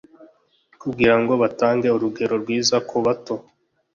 kugira 0.81 1.15
ngo 1.19 1.33
batange 1.41 1.87
urugero 1.95 2.33
rwiza 2.41 2.75
ku 2.89 2.97
bato 3.05 3.35